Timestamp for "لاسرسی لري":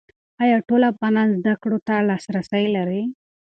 2.09-3.01